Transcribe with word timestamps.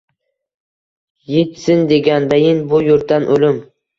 Yitsin 1.33 1.85
degandayin 1.93 2.65
bu 2.71 2.83
yurtdan 2.89 3.29
o’lim 3.37 3.63